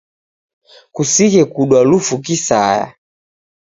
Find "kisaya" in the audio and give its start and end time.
2.25-2.85